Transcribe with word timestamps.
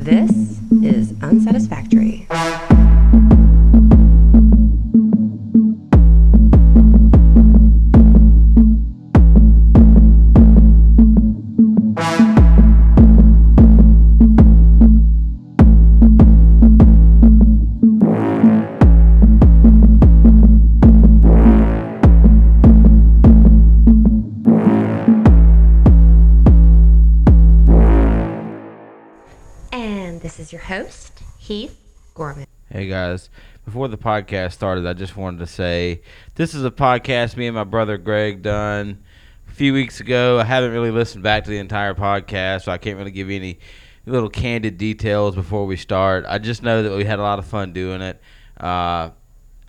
This 0.00 0.60
is 0.80 1.12
Unsatisfactory. 1.22 2.27
This 30.38 30.46
is 30.46 30.52
your 30.52 30.62
host, 30.62 31.20
Heath 31.36 31.76
Gorman. 32.14 32.46
Hey 32.70 32.86
guys, 32.86 33.28
before 33.64 33.88
the 33.88 33.98
podcast 33.98 34.52
started, 34.52 34.86
I 34.86 34.92
just 34.92 35.16
wanted 35.16 35.40
to 35.40 35.48
say 35.48 36.02
this 36.36 36.54
is 36.54 36.64
a 36.64 36.70
podcast 36.70 37.36
me 37.36 37.48
and 37.48 37.56
my 37.56 37.64
brother 37.64 37.98
Greg 37.98 38.40
done 38.42 39.02
a 39.48 39.52
few 39.52 39.72
weeks 39.72 39.98
ago. 39.98 40.38
I 40.38 40.44
haven't 40.44 40.70
really 40.70 40.92
listened 40.92 41.24
back 41.24 41.42
to 41.42 41.50
the 41.50 41.58
entire 41.58 41.92
podcast, 41.92 42.62
so 42.62 42.70
I 42.70 42.78
can't 42.78 42.96
really 42.96 43.10
give 43.10 43.28
you 43.28 43.34
any 43.34 43.58
little 44.06 44.30
candid 44.30 44.78
details 44.78 45.34
before 45.34 45.66
we 45.66 45.74
start. 45.74 46.24
I 46.28 46.38
just 46.38 46.62
know 46.62 46.84
that 46.84 46.96
we 46.96 47.04
had 47.04 47.18
a 47.18 47.22
lot 47.22 47.40
of 47.40 47.44
fun 47.44 47.72
doing 47.72 48.00
it. 48.00 48.20
Uh, 48.56 49.10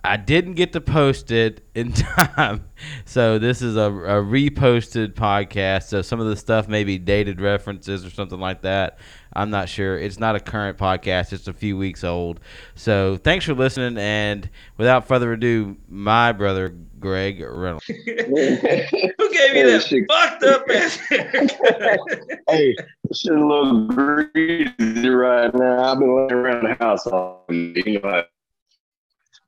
I 0.02 0.16
didn't 0.16 0.54
get 0.54 0.72
to 0.72 0.80
post 0.80 1.30
it 1.30 1.62
in 1.74 1.92
time, 1.92 2.64
so 3.04 3.38
this 3.38 3.60
is 3.62 3.76
a, 3.76 3.82
a 3.82 4.22
reposted 4.22 5.14
podcast. 5.14 5.84
So 5.84 6.02
some 6.02 6.20
of 6.20 6.26
the 6.26 6.36
stuff 6.36 6.68
may 6.68 6.84
be 6.84 6.98
dated 6.98 7.40
references 7.40 8.04
or 8.04 8.10
something 8.10 8.40
like 8.40 8.62
that. 8.62 8.98
I'm 9.32 9.50
not 9.50 9.68
sure. 9.68 9.96
It's 9.98 10.18
not 10.18 10.34
a 10.36 10.40
current 10.40 10.76
podcast. 10.78 11.32
It's 11.32 11.46
a 11.48 11.52
few 11.52 11.76
weeks 11.76 12.02
old. 12.02 12.40
So 12.74 13.16
thanks 13.18 13.44
for 13.44 13.54
listening. 13.54 13.96
And 13.98 14.48
without 14.76 15.06
further 15.06 15.32
ado, 15.32 15.76
my 15.88 16.32
brother 16.32 16.74
Greg 16.98 17.40
Reynolds. 17.40 17.86
Who 17.86 17.94
gave 18.04 18.90
you 18.92 19.08
Hey, 19.52 19.62
that 19.64 19.82
shit. 19.86 20.04
fucked 20.10 20.42
up 20.44 20.68
ass 20.70 20.96
haircut? 20.96 22.00
hey, 22.48 22.74
shit 23.14 23.32
a 23.32 23.46
little 23.46 23.86
greasy 23.86 25.08
right 25.08 25.54
now. 25.54 25.92
I've 25.92 25.98
been 25.98 26.08
running 26.08 26.32
around 26.32 26.64
the 26.64 26.74
house 26.74 27.06
all 27.06 27.44
day. 27.48 28.00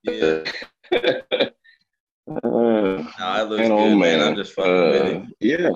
You 0.04 0.20
know, 0.20 0.44
yeah, 0.90 1.00
I- 1.40 1.50
uh, 2.30 2.38
no, 2.44 3.02
it 3.42 3.48
looks 3.48 3.60
man, 3.62 3.72
oh, 3.72 3.76
good, 3.76 3.98
man. 3.98 3.98
man. 3.98 4.20
I'm 4.28 4.36
just 4.36 4.52
fucking 4.54 4.72
with 4.72 5.02
uh, 5.02 5.04
it. 5.04 5.22
yeah. 5.40 5.70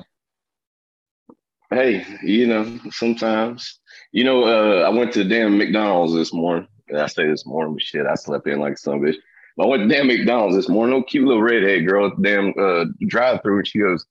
Hey, 1.70 2.06
you 2.22 2.46
know, 2.46 2.78
sometimes, 2.90 3.80
you 4.12 4.22
know, 4.22 4.44
uh, 4.44 4.82
I 4.86 4.88
went 4.90 5.12
to 5.14 5.24
damn 5.24 5.58
McDonald's 5.58 6.14
this 6.14 6.32
morning. 6.32 6.68
And 6.88 6.98
I 6.98 7.06
say 7.06 7.26
this 7.26 7.44
morning, 7.44 7.74
but 7.74 7.82
shit, 7.82 8.06
I 8.06 8.14
slept 8.14 8.46
in 8.46 8.60
like 8.60 8.78
some 8.78 9.00
bitch. 9.00 9.16
But 9.56 9.64
I 9.64 9.68
went 9.68 9.82
to 9.82 9.94
damn 9.94 10.06
McDonald's 10.06 10.54
this 10.54 10.68
morning. 10.68 10.96
No 10.96 11.02
cute 11.02 11.26
little 11.26 11.42
redhead 11.42 11.86
girl, 11.86 12.14
damn 12.22 12.54
uh, 12.58 12.84
drive 13.08 13.42
through, 13.42 13.58
and 13.58 13.66
she 13.66 13.80
goes, 13.80 14.06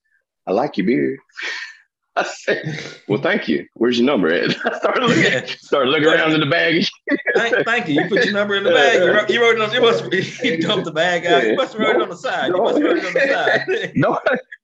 "I 0.46 0.52
like 0.52 0.78
your 0.78 0.88
beard." 0.88 1.20
I 2.18 2.24
said, 2.24 2.80
"Well, 3.10 3.22
thank 3.22 3.50
you. 3.50 3.68
Where's 3.74 3.98
your 3.98 4.06
number 4.06 4.30
at?" 4.30 4.50
I 4.66 4.78
started 4.78 5.04
looking, 5.04 5.48
started 5.60 5.90
looking 5.90 6.08
around 6.08 6.32
in 6.32 6.40
the 6.40 6.46
bag. 6.46 6.86
Thank, 7.36 7.66
thank 7.66 7.90
you. 7.90 8.02
You 8.02 8.08
put 8.08 8.24
your 8.24 8.34
number 8.34 8.56
in 8.56 8.64
the 8.64 8.70
bag. 8.70 9.02
You 9.02 9.12
wrote, 9.12 9.30
you 9.30 9.42
wrote 9.42 9.58
it 9.58 9.62
on. 9.62 9.74
You 9.74 9.82
must. 9.82 10.42
You 10.42 10.62
dumped 10.62 10.86
the 10.86 10.92
bag 10.94 11.26
out. 11.26 11.46
You 11.46 11.56
must 11.58 11.74
have 11.74 11.82
wrote 11.82 11.98
it 11.98 12.02
on 12.02 12.08
the 12.08 12.16
side. 12.16 12.48
You 12.48 12.58
must 12.58 12.78
have 12.78 12.84
wrote 12.84 12.98
it 12.98 13.06
on 13.06 13.14
the 13.14 13.28
side. 13.28 13.94
don't, 14.02 14.20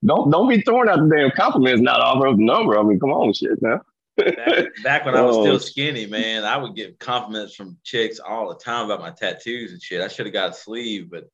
don't, 0.06 0.30
don't 0.30 0.48
be 0.48 0.62
throwing 0.62 0.88
out 0.88 0.98
the 1.00 1.14
damn 1.14 1.30
compliments, 1.32 1.82
not 1.82 2.00
offer 2.00 2.34
the 2.34 2.42
number. 2.42 2.78
I 2.78 2.82
mean, 2.82 2.98
come 2.98 3.10
on, 3.10 3.34
shit 3.34 3.60
now. 3.60 3.82
Back, 4.16 4.66
back 4.82 5.04
when 5.04 5.14
I 5.14 5.20
was 5.20 5.36
still 5.36 5.58
skinny, 5.58 6.06
man, 6.06 6.44
I 6.44 6.56
would 6.56 6.74
get 6.74 6.98
compliments 6.98 7.54
from 7.54 7.76
chicks 7.84 8.18
all 8.18 8.48
the 8.48 8.54
time 8.54 8.86
about 8.86 9.00
my 9.00 9.10
tattoos 9.10 9.72
and 9.72 9.82
shit. 9.82 10.00
I 10.00 10.08
should 10.08 10.24
have 10.24 10.32
got 10.32 10.50
a 10.50 10.54
sleeve, 10.54 11.10
but 11.10 11.28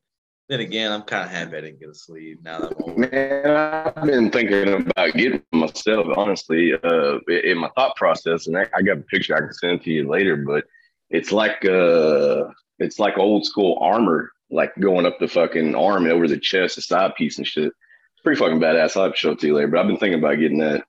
then 0.49 0.61
again, 0.61 0.91
I'm 0.91 1.03
kind 1.03 1.23
of 1.23 1.29
happy 1.29 1.57
I 1.57 1.61
didn't 1.61 1.79
get 1.79 1.89
a 1.89 1.93
sleeve 1.93 2.39
now 2.43 2.59
that 2.59 2.73
I'm. 2.85 2.99
Man, 2.99 3.93
I've 3.95 4.03
been 4.03 4.31
thinking 4.31 4.87
about 4.89 5.13
getting 5.13 5.43
myself, 5.51 6.07
honestly, 6.17 6.73
uh, 6.73 7.19
in 7.27 7.59
my 7.59 7.69
thought 7.75 7.95
process, 7.95 8.47
and 8.47 8.57
I, 8.57 8.67
I 8.75 8.81
got 8.81 8.97
a 8.97 9.01
picture 9.01 9.35
I 9.35 9.41
can 9.41 9.53
send 9.53 9.83
to 9.83 9.91
you 9.91 10.09
later, 10.09 10.37
but 10.37 10.65
it's 11.11 11.31
like 11.31 11.63
uh, 11.65 12.45
it's 12.79 12.97
like 12.97 13.19
old 13.19 13.45
school 13.45 13.77
armor, 13.79 14.31
like 14.49 14.75
going 14.79 15.05
up 15.05 15.19
the 15.19 15.27
fucking 15.27 15.75
arm 15.75 16.05
and 16.05 16.13
over 16.13 16.27
the 16.27 16.39
chest, 16.39 16.77
the 16.77 16.81
side 16.81 17.13
piece 17.15 17.37
and 17.37 17.45
shit. 17.45 17.65
It's 17.67 18.23
pretty 18.23 18.39
fucking 18.39 18.59
badass. 18.59 18.97
I'll 18.97 19.03
have 19.03 19.11
to 19.13 19.17
show 19.17 19.31
it 19.31 19.39
to 19.39 19.47
you 19.47 19.55
later, 19.55 19.67
but 19.67 19.79
I've 19.79 19.87
been 19.87 19.97
thinking 19.97 20.19
about 20.19 20.39
getting 20.39 20.57
that. 20.59 20.83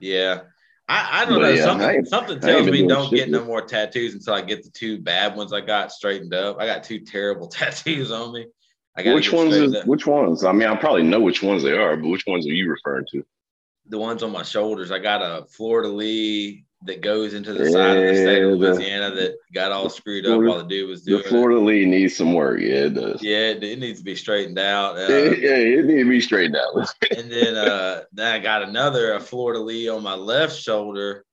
Yeah. 0.00 0.42
I, 0.88 1.22
I 1.22 1.24
don't 1.24 1.40
But 1.40 1.42
know. 1.42 1.50
yeah, 1.50 1.64
something 1.64 2.04
something 2.04 2.40
tells 2.40 2.68
me 2.68 2.86
don't 2.86 3.10
get 3.10 3.30
no 3.30 3.44
more 3.44 3.62
tattoos 3.62 4.14
until 4.14 4.34
I 4.34 4.42
get 4.42 4.62
the 4.62 4.70
two 4.70 5.00
bad 5.00 5.36
ones 5.36 5.52
I 5.52 5.60
got 5.60 5.90
straightened 5.90 6.34
up. 6.34 6.58
I 6.60 6.66
got 6.66 6.84
two 6.84 7.00
terrible 7.00 7.48
tattoos 7.48 8.12
on 8.12 8.32
me. 8.32 8.46
I 8.96 9.02
got 9.02 9.14
Which 9.14 9.32
ones? 9.32 9.54
Is, 9.54 9.84
which 9.86 10.06
ones? 10.06 10.44
I 10.44 10.52
mean, 10.52 10.68
I 10.68 10.76
probably 10.76 11.02
know 11.02 11.20
which 11.20 11.42
ones 11.42 11.62
they 11.62 11.72
are, 11.76 11.96
but 11.96 12.08
which 12.08 12.26
ones 12.26 12.46
are 12.46 12.52
you 12.52 12.70
referring 12.70 13.06
to? 13.12 13.24
the 13.86 13.98
ones 13.98 14.22
on 14.22 14.30
my 14.30 14.44
shoulders. 14.44 14.92
I 14.92 15.00
got 15.00 15.22
a 15.22 15.44
fleur-de-lis 15.46 16.62
that 16.84 17.00
goes 17.00 17.34
into 17.34 17.52
the 17.52 17.68
side 17.68 17.96
of 17.96 18.02
the 18.04 18.14
state 18.14 18.38
Yeah, 18.38 18.46
of 18.46 18.60
the- 18.60 18.70
Louisiana 18.74 19.10
that 19.16 19.34
got 19.52 19.72
all 19.72 19.90
screwed 19.90 20.24
up 20.24 20.30
Florida- 20.34 20.50
while 20.50 20.58
the 20.62 20.68
dude 20.68 20.88
was 20.88 21.02
doing. 21.02 21.20
The 21.22 21.28
fleur-de-lis 21.28 21.86
needs 21.88 22.16
some 22.16 22.32
work. 22.32 22.60
Yeah, 22.60 22.68
it 22.86 22.94
does. 22.94 23.22
Yeah, 23.22 23.50
it, 23.50 23.62
it 23.64 23.78
needs 23.80 23.98
to 23.98 24.04
be 24.04 24.14
straightened 24.14 24.58
out. 24.58 24.96
Uh, 24.98 25.08
Yeah, 25.12 25.30
yeah, 25.32 25.78
it 25.80 25.84
needs 25.86 26.02
to 26.04 26.08
be 26.08 26.20
straightened 26.20 26.56
out. 26.56 26.88
and 27.16 27.30
then 27.30 27.56
uh 27.56 28.02
then 28.12 28.34
I 28.34 28.38
got 28.38 28.62
another 28.62 29.14
a 29.14 29.20
fleur-de-lis 29.20 29.88
on 29.90 30.02
my 30.04 30.14
left 30.14 30.56
shoulder, 30.56 31.24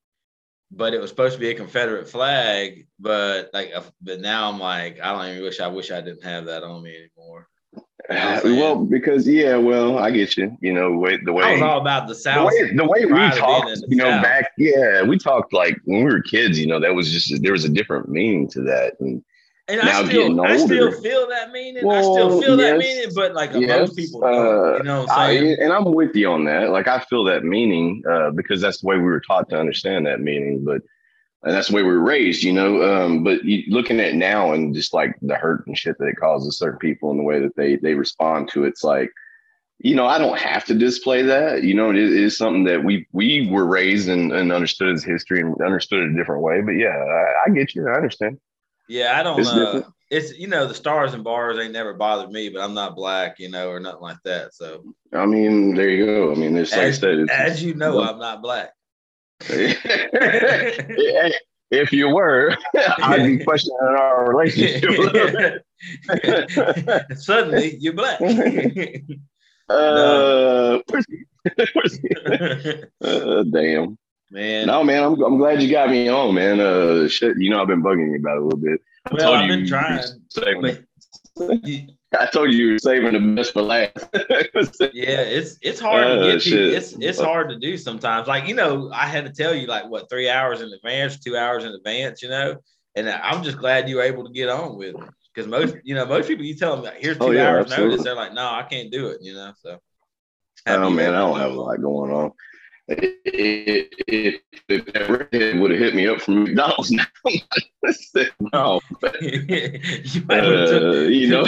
but 0.72 0.94
it 0.94 1.02
was 1.02 1.10
supposed 1.10 1.34
to 1.36 1.40
be 1.40 1.50
a 1.50 1.56
Confederate 1.56 2.10
flag. 2.10 2.88
But 3.00 3.50
like, 3.54 3.74
but 4.02 4.20
now 4.20 4.50
I'm 4.50 4.60
like, 4.60 5.00
I 5.02 5.12
don't 5.12 5.32
even 5.32 5.44
wish 5.44 5.60
I 5.60 5.68
wish 5.68 5.92
I 5.92 6.02
didn't 6.02 6.24
have 6.24 6.46
that 6.46 6.64
on 6.64 6.84
me 6.84 6.96
anymore. 6.96 7.48
You 8.10 8.16
know 8.16 8.26
what 8.26 8.36
I'm 8.36 8.42
saying? 8.42 8.60
well, 8.60 8.86
because 8.86 9.28
yeah, 9.28 9.56
well, 9.58 10.00
I 10.00 10.12
get 10.12 10.36
you. 10.36 10.58
You 10.62 10.74
know, 10.74 10.98
way 10.98 11.20
the 11.24 11.34
way 11.34 11.44
I 11.44 11.54
was 11.54 11.62
all 11.62 11.80
about 11.80 12.08
the 12.08 12.14
the 12.14 12.20
South. 12.20 12.48
way, 12.48 12.74
the 12.74 12.86
way 12.86 13.06
we 13.06 13.12
pride 13.12 13.28
of 13.28 13.34
being 13.34 13.42
talked, 13.42 13.82
you 13.88 13.98
know, 13.98 14.10
South. 14.10 14.24
back 14.24 14.52
yeah, 14.58 15.04
we 15.04 15.18
talked 15.18 15.54
like 15.54 15.78
when 15.86 16.04
we 16.04 16.12
were 16.12 16.22
kids. 16.22 16.60
You 16.60 16.68
know, 16.68 16.80
that 16.80 16.94
was 16.94 17.12
just 17.12 17.42
there 17.42 17.52
was 17.52 17.66
a 17.66 17.70
different 17.70 18.10
meaning 18.10 18.48
to 18.50 18.62
that. 18.64 18.94
And 19.00 19.24
And 19.70 19.78
now 19.78 20.00
I 20.00 20.06
still, 20.06 20.36
getting 20.36 20.40
I 20.40 20.58
still 20.58 20.92
feel 20.92 21.28
that 21.30 21.52
meaning. 21.52 21.88
I 21.88 22.02
still 22.02 22.30
Well, 22.30 22.42
feel 22.42 22.58
that 22.58 22.78
meaning, 22.78 23.12
but 23.14 23.34
like 23.34 23.52
yes, 23.54 23.80
most 23.80 23.96
people 23.96 24.26
uh, 24.26 24.78
you 24.78 24.84
know 24.84 25.06
I, 25.10 25.32
and 25.34 25.72
I'm 25.72 25.86
with 25.86 26.16
you 26.16 26.30
on 26.32 26.46
that. 26.46 26.72
Like 26.72 26.88
I 26.88 27.00
feel 27.02 27.24
that 27.26 27.44
meaning 27.44 28.04
uh, 28.10 28.32
because 28.32 28.62
that's 28.62 28.82
the 28.82 28.88
way 28.88 28.96
we 28.96 29.04
were 29.04 29.22
taught 29.22 29.50
to 29.50 29.60
understand 29.60 30.08
that 30.08 30.22
meaning. 30.22 30.66
But 30.66 30.82
and 31.44 31.54
that's 31.54 31.70
the 31.70 31.76
way 31.76 31.84
we 31.84 31.90
were 31.90 32.00
raised, 32.00 32.44
you 32.44 32.52
know. 32.52 32.84
Um, 32.84 33.24
but 33.24 33.46
you, 33.46 33.64
looking 33.68 34.00
at 34.00 34.08
it 34.08 34.16
now 34.16 34.54
and 34.54 34.74
just 34.74 34.94
like 34.94 35.16
the 35.22 35.36
hurt 35.36 35.66
and 35.68 35.78
shit 35.78 35.98
that 36.00 36.08
it 36.08 36.20
causes 36.20 36.58
certain 36.58 36.80
people 36.80 37.12
and 37.12 37.20
the 37.20 37.24
way 37.24 37.40
that 37.40 37.56
they 37.56 37.76
they 37.78 37.94
respond 37.94 38.50
to 38.50 38.66
it, 38.66 38.70
it's 38.70 38.84
like, 38.84 39.12
you 39.78 39.96
know, 39.96 40.06
I 40.06 40.18
don't 40.18 40.38
have 40.38 40.66
to 40.66 40.74
display 40.74 41.22
that. 41.24 41.64
You 41.64 41.76
know, 41.76 41.92
it 41.92 41.98
is, 41.98 42.38
something 42.38 42.66
that 42.66 42.84
we 42.84 43.08
we 43.14 43.48
were 43.50 43.66
raised 43.66 44.10
and, 44.10 44.34
and 44.34 44.52
understood 44.52 44.94
as 44.94 45.04
history 45.04 45.40
and 45.42 45.56
understood 45.62 46.04
it 46.04 46.12
a 46.12 46.18
different 46.18 46.42
way. 46.42 46.62
But 46.62 46.72
yeah, 46.72 46.98
I, 46.98 47.44
I 47.46 47.50
get 47.52 47.74
you. 47.74 47.88
I 47.88 47.94
understand. 47.94 48.40
Yeah, 48.90 49.18
I 49.18 49.24
don't. 49.24 49.40
it's 49.40 49.50
Uh, 49.50 49.84
it's 50.10 50.38
you 50.38 50.48
know 50.48 50.66
the 50.68 50.74
stars 50.74 51.14
and 51.14 51.24
bars 51.24 51.60
ain't 51.60 51.72
never 51.72 51.94
bothered 51.94 52.32
me, 52.32 52.50
but 52.50 52.62
I'm 52.62 52.74
not 52.74 52.96
black, 52.96 53.38
you 53.40 53.50
know, 53.50 53.70
or 53.70 53.80
nothing 53.80 54.02
like 54.02 54.18
that. 54.26 54.56
So 54.56 54.84
I 55.14 55.26
mean, 55.28 55.76
there 55.76 55.90
you 55.90 56.06
go. 56.06 56.32
I 56.32 56.36
mean, 56.36 56.58
it's 56.58 56.72
like 56.72 56.82
as, 56.82 56.98
said, 56.98 57.20
it's, 57.20 57.32
as 57.32 57.64
you 57.64 57.76
know, 57.76 58.02
I'm 58.02 58.20
not 58.20 58.42
black. 58.42 58.72
if 61.72 61.94
you 61.94 62.10
were, 62.10 62.58
I'd 62.76 63.26
be 63.26 63.44
questioning 63.44 63.78
our 63.80 64.28
relationship 64.36 65.00
a 65.00 65.62
bit. 67.08 67.20
Suddenly, 67.20 67.78
you're 67.80 67.94
black. 67.94 68.20
Uh, 69.70 70.80
where's 70.88 71.06
he? 71.08 71.24
Where's 71.74 72.00
he? 72.00 72.10
Uh, 73.02 73.44
damn. 73.44 73.98
Man, 74.32 74.68
No, 74.68 74.84
man, 74.84 75.04
I'm, 75.04 75.22
I'm 75.24 75.38
glad 75.38 75.62
you 75.62 75.70
got 75.72 75.90
me 75.90 76.08
on, 76.08 76.34
man. 76.36 76.60
Uh, 76.60 77.08
shit, 77.08 77.38
you 77.40 77.50
know, 77.50 77.62
I've 77.62 77.68
been 77.68 77.82
bugging 77.84 78.12
you 78.12 78.18
about 78.20 78.38
it 78.38 78.42
a 78.42 78.44
little 78.44 78.60
bit. 78.60 78.80
I 79.06 79.14
well, 79.14 79.24
told 79.24 79.38
I've 79.38 79.44
you 79.46 79.50
been 79.52 79.60
you 79.62 79.68
trying. 79.68 79.98
were 79.98 80.30
saving- 80.30 80.86
But 82.12 82.22
I 82.22 82.26
told 82.26 82.52
you 82.52 82.66
you 82.66 82.72
were 82.74 82.80
saving 82.80 83.14
the 83.14 83.36
best 83.36 83.54
for 83.54 83.62
last. 83.62 83.94
yeah, 84.94 85.22
it's 85.22 85.58
it's 85.62 85.80
hard 85.80 86.06
to 86.08 86.20
Uh, 86.20 86.24
get 86.26 86.34
to. 86.34 86.40
shit. 86.40 86.74
It's 86.74 86.94
it's 87.00 87.20
hard 87.20 87.50
to 87.50 87.58
do 87.60 87.78
sometimes. 87.78 88.28
Like 88.28 88.48
you 88.48 88.56
know, 88.56 88.92
I 88.94 89.06
had 89.06 89.26
to 89.26 89.32
tell 89.32 89.54
you 89.56 89.68
like 89.68 89.88
what 89.90 90.10
three 90.10 90.28
hours 90.30 90.62
in 90.62 90.70
advance, 90.74 91.20
two 91.20 91.38
hours 91.38 91.64
in 91.66 91.72
advance. 91.72 92.22
You 92.22 92.30
know, 92.30 92.56
and 92.96 93.08
I'm 93.10 93.44
just 93.44 93.58
glad 93.58 93.88
you 93.88 93.98
were 93.98 94.02
able 94.02 94.26
to 94.26 94.32
get 94.34 94.50
on 94.50 94.76
with 94.78 94.96
it 94.96 95.04
because 95.34 95.48
most 95.48 95.76
you 95.84 95.94
know 95.96 96.06
most 96.06 96.28
people 96.28 96.44
you 96.46 96.56
tell 96.56 96.76
them 96.76 96.84
like, 96.86 96.98
here's 97.00 97.18
two 97.18 97.26
Oh, 97.26 97.32
yeah, 97.32 97.48
hours 97.50 97.66
absolutely. 97.68 97.90
notice, 97.92 98.04
they're 98.06 98.16
like, 98.16 98.34
no, 98.34 98.46
I 98.50 98.64
can't 98.64 98.92
do 98.92 99.08
it. 99.10 99.20
You 99.22 99.36
know, 99.36 99.54
so. 99.62 99.70
oh 99.70 99.80
happy 100.66 100.94
man, 100.94 101.14
I 101.14 101.20
don't 101.20 101.40
have 101.40 101.52
a 101.52 101.62
lot 101.62 101.80
going 101.82 102.12
on. 102.12 102.32
If, 102.92 103.88
if, 104.08 104.42
if 104.68 104.86
that 104.94 105.10
redhead 105.10 105.60
would 105.60 105.72
have 105.72 105.80
hit 105.80 105.94
me 105.96 106.08
up 106.08 106.22
from 106.22 106.44
McDonald's 106.46 106.92
now, 106.92 107.06
said 107.92 108.32
no. 108.54 108.82
you, 109.22 110.24
might 110.28 110.44
have 110.44 110.70
took- 110.70 110.84
Uh, 110.84 110.98
you 111.08 111.30
know, 111.30 111.46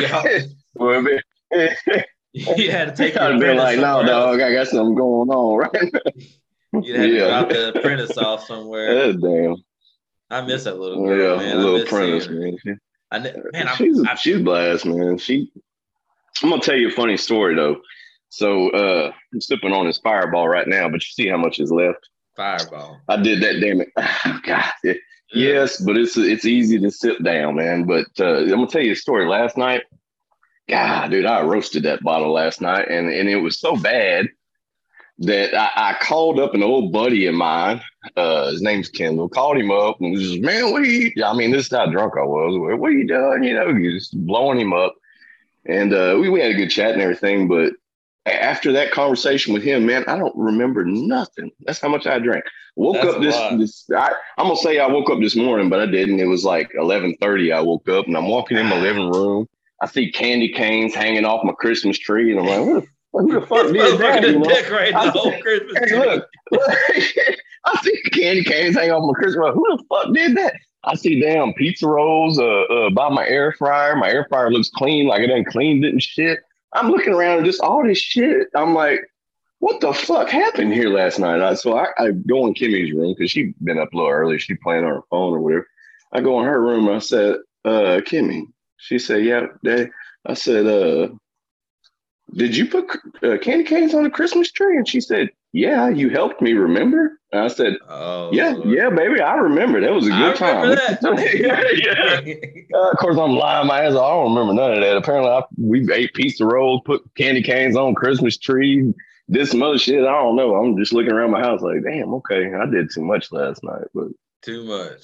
you 2.33 2.71
had 2.71 2.85
to 2.89 2.93
take 2.95 3.17
I'd 3.17 3.39
been 3.39 3.57
like, 3.57 3.79
no, 3.79 3.99
else. 3.99 4.07
dog, 4.07 4.39
I 4.39 4.53
got 4.53 4.67
something 4.67 4.95
going 4.95 5.29
on, 5.29 5.57
right? 5.57 5.91
You'd 6.73 6.95
have 6.95 7.05
to 7.05 7.11
Yeah. 7.13 7.27
drop 7.27 7.49
the 7.49 7.69
apprentice 7.77 8.17
off 8.17 8.45
somewhere. 8.45 8.97
Uh, 8.97 9.11
damn. 9.13 9.55
I 10.29 10.41
miss 10.41 10.63
that 10.63 10.79
little 10.79 11.03
Oh, 11.03 11.07
girl, 11.07 11.41
yeah, 11.41 11.47
man. 11.47 11.57
Little 11.57 11.81
apprentice, 11.81 12.29
man. 12.29 12.57
I, 13.11 13.19
man, 13.19 13.67
I, 13.67 13.75
she's 13.75 14.01
I, 14.03 14.15
she's 14.15 14.39
blessed, 14.41 14.85
man. 14.85 15.17
She. 15.17 15.51
I'm 16.41 16.49
gonna 16.49 16.61
tell 16.61 16.77
you 16.77 16.87
a 16.87 16.91
funny 16.91 17.17
story 17.17 17.55
though. 17.55 17.81
So 18.31 18.69
uh 18.71 19.11
I'm 19.33 19.41
sipping 19.41 19.73
on 19.73 19.85
this 19.85 19.97
fireball 19.99 20.47
right 20.47 20.67
now, 20.67 20.87
but 20.89 21.01
you 21.05 21.11
see 21.11 21.27
how 21.27 21.37
much 21.37 21.59
is 21.59 21.71
left. 21.71 22.07
fireball. 22.35 22.99
I 23.09 23.17
did 23.17 23.41
that, 23.43 23.59
damn 23.59 23.81
it. 23.81 23.89
Oh, 24.25 24.39
God. 24.43 24.71
Yeah. 24.83 24.93
Yes, 25.33 25.79
but 25.79 25.97
it's 25.97 26.17
it's 26.17 26.45
easy 26.45 26.79
to 26.79 26.89
sit 26.91 27.23
down, 27.23 27.55
man. 27.55 27.83
But 27.85 28.07
uh, 28.19 28.39
I'm 28.43 28.49
gonna 28.49 28.67
tell 28.67 28.81
you 28.81 28.93
a 28.93 28.95
story. 28.95 29.27
Last 29.27 29.57
night, 29.57 29.83
God, 30.67 31.09
dude, 31.11 31.25
I 31.25 31.41
roasted 31.43 31.83
that 31.83 32.03
bottle 32.03 32.33
last 32.33 32.59
night, 32.61 32.89
and 32.89 33.09
and 33.09 33.29
it 33.29 33.37
was 33.37 33.59
so 33.59 33.75
bad 33.77 34.27
that 35.19 35.53
I, 35.55 35.91
I 35.91 35.97
called 36.01 36.39
up 36.39 36.53
an 36.53 36.63
old 36.63 36.91
buddy 36.91 37.27
of 37.27 37.35
mine. 37.35 37.81
Uh, 38.17 38.51
his 38.51 38.61
name's 38.61 38.89
Kendall. 38.89 39.29
Called 39.29 39.57
him 39.57 39.71
up 39.71 40.01
and 40.01 40.11
was 40.11 40.21
just, 40.21 40.41
man, 40.41 40.71
what 40.71 40.81
are 40.81 40.85
you? 40.85 41.11
I 41.23 41.33
mean, 41.33 41.51
this 41.51 41.67
is 41.67 41.71
how 41.71 41.85
drunk 41.85 42.13
I 42.17 42.23
was. 42.23 42.57
What 42.79 42.87
are 42.87 42.91
you 42.91 43.07
doing? 43.07 43.43
You 43.43 43.53
know, 43.53 43.67
you 43.69 43.93
just 43.93 44.17
blowing 44.25 44.59
him 44.59 44.73
up. 44.73 44.95
And 45.65 45.93
uh, 45.93 46.17
we, 46.19 46.29
we 46.29 46.39
had 46.41 46.51
a 46.51 46.55
good 46.55 46.71
chat 46.71 46.93
and 46.93 47.01
everything, 47.01 47.47
but 47.47 47.73
after 48.25 48.71
that 48.73 48.91
conversation 48.91 49.53
with 49.53 49.63
him, 49.63 49.85
man, 49.85 50.03
I 50.07 50.17
don't 50.17 50.35
remember 50.35 50.85
nothing. 50.85 51.51
That's 51.61 51.79
how 51.79 51.89
much 51.89 52.05
I 52.05 52.19
drank. 52.19 52.43
Woke 52.75 52.95
That's 52.95 53.07
up 53.15 53.21
this, 53.21 53.35
this 53.57 53.85
I, 53.95 54.13
I'm 54.37 54.45
gonna 54.45 54.55
say 54.57 54.79
I 54.79 54.87
woke 54.87 55.09
up 55.09 55.19
this 55.19 55.35
morning, 55.35 55.69
but 55.69 55.79
I 55.81 55.85
didn't. 55.87 56.19
It 56.19 56.25
was 56.25 56.45
like 56.45 56.71
11:30. 56.73 57.53
I 57.53 57.61
woke 57.61 57.89
up 57.89 58.07
and 58.07 58.15
I'm 58.15 58.27
walking 58.27 58.57
in 58.57 58.67
my 58.67 58.79
living 58.79 59.09
room. 59.09 59.47
I 59.81 59.87
see 59.87 60.11
candy 60.11 60.49
canes 60.53 60.93
hanging 60.93 61.25
off 61.25 61.43
my 61.43 61.53
Christmas 61.53 61.97
tree, 61.97 62.31
and 62.31 62.39
I'm 62.39 62.45
like, 62.45 62.59
who 62.59 62.81
the, 62.81 62.87
who 63.13 63.39
the 63.39 63.45
fuck 63.47 63.65
did 63.73 63.75
that? 63.75 63.99
motherfucker 63.99 64.15
you 64.27 64.33
done 64.33 64.41
know? 64.41 64.47
decorated 64.47 64.95
I 64.95 65.05
the 65.05 65.11
whole 65.11 65.31
said, 65.31 65.41
Christmas 65.41 65.79
Hey, 65.79 65.87
tree. 65.87 65.97
look, 65.97 66.27
I 67.65 67.81
see 67.81 68.01
candy 68.13 68.43
canes 68.43 68.75
hanging 68.75 68.91
off 68.91 69.03
my 69.05 69.13
Christmas. 69.13 69.43
tree. 69.43 69.53
Who 69.53 69.77
the 69.77 69.83
fuck 69.89 70.13
did 70.13 70.37
that? 70.37 70.53
I 70.83 70.95
see 70.95 71.19
damn 71.19 71.53
pizza 71.53 71.87
rolls 71.87 72.39
uh, 72.39 72.43
uh, 72.43 72.89
by 72.91 73.09
my 73.09 73.27
air 73.27 73.53
fryer. 73.53 73.95
My 73.95 74.09
air 74.09 74.25
fryer 74.29 74.51
looks 74.51 74.69
clean, 74.69 75.07
like 75.07 75.21
it 75.21 75.29
ain't 75.29 75.47
cleaned 75.47 75.83
it 75.85 75.89
and 75.89 76.01
shit. 76.01 76.39
I'm 76.73 76.89
looking 76.89 77.13
around 77.13 77.37
and 77.37 77.45
just 77.45 77.61
all 77.61 77.85
this 77.85 77.97
shit. 77.97 78.47
I'm 78.55 78.73
like, 78.73 79.01
what 79.59 79.79
the 79.81 79.93
fuck 79.93 80.29
happened 80.29 80.73
here 80.73 80.89
last 80.89 81.19
night? 81.19 81.41
I, 81.41 81.53
so 81.53 81.77
I, 81.77 81.87
I 81.97 82.11
go 82.11 82.47
in 82.47 82.53
Kimmy's 82.53 82.93
room 82.93 83.13
because 83.15 83.31
she'd 83.31 83.53
been 83.63 83.77
up 83.77 83.93
a 83.93 83.95
little 83.95 84.11
early. 84.11 84.39
She 84.39 84.55
playing 84.55 84.85
on 84.85 84.95
her 84.95 85.01
phone 85.09 85.33
or 85.33 85.39
whatever. 85.39 85.67
I 86.13 86.21
go 86.21 86.39
in 86.39 86.45
her 86.45 86.61
room. 86.61 86.89
I 86.89 86.99
said, 86.99 87.35
uh, 87.63 88.01
Kimmy. 88.05 88.45
She 88.77 88.97
said, 88.97 89.23
yeah, 89.23 89.45
Dad. 89.63 89.91
I 90.25 90.33
said, 90.33 90.65
uh, 90.65 91.09
did 92.33 92.55
you 92.55 92.67
put 92.67 92.85
uh, 93.23 93.37
candy 93.37 93.63
canes 93.63 93.93
on 93.93 94.03
the 94.03 94.09
Christmas 94.09 94.51
tree? 94.51 94.77
And 94.77 94.87
she 94.87 95.01
said, 95.01 95.29
yeah, 95.53 95.89
you 95.89 96.09
helped 96.09 96.41
me 96.41 96.53
remember. 96.53 97.19
And 97.33 97.41
I 97.43 97.47
said, 97.47 97.77
Oh, 97.87 98.29
yeah, 98.33 98.49
Lord. 98.49 98.69
yeah, 98.69 98.89
baby, 98.89 99.21
I 99.21 99.35
remember. 99.35 99.79
That 99.79 99.93
was 99.93 100.05
a 100.07 100.09
good 100.09 100.35
time. 100.35 100.77
yeah. 101.35 102.21
Uh, 102.73 102.89
of 102.91 102.97
course, 102.99 103.17
I'm 103.17 103.31
lying 103.33 103.67
my 103.67 103.83
ass. 103.83 103.93
off. 103.95 104.03
I 104.05 104.15
don't 104.15 104.33
remember 104.33 104.53
none 104.53 104.73
of 104.73 104.79
that. 104.81 104.95
Apparently, 104.97 105.29
I, 105.29 105.43
we 105.57 105.91
ate 105.93 106.13
pizza 106.13 106.45
rolls, 106.45 106.81
put 106.85 107.01
candy 107.15 107.41
canes 107.43 107.75
on 107.75 107.95
Christmas 107.95 108.37
tree, 108.37 108.93
did 109.29 109.47
some 109.47 109.61
other 109.61 109.77
shit. 109.77 109.99
I 110.03 110.11
don't 110.11 110.37
know. 110.37 110.55
I'm 110.55 110.77
just 110.77 110.93
looking 110.93 111.11
around 111.11 111.31
my 111.31 111.41
house 111.41 111.61
like, 111.61 111.83
damn, 111.83 112.13
okay, 112.15 112.53
I 112.53 112.65
did 112.65 112.89
too 112.93 113.01
much 113.03 113.29
last 113.33 113.61
night. 113.63 113.87
But 113.93 114.07
Too 114.41 114.63
much. 114.63 115.01